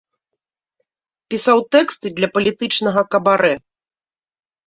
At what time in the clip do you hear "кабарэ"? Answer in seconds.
3.17-3.51